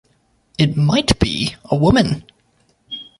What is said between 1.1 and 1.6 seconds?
be